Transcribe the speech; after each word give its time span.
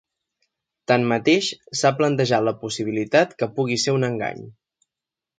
Tanmateix, 0.91 1.49
s'ha 1.81 1.91
plantejat 1.99 2.45
la 2.47 2.53
possibilitat 2.63 3.35
que 3.43 3.49
pugui 3.59 3.77
ser 3.83 3.93
un 3.99 4.07
engany. 4.09 4.41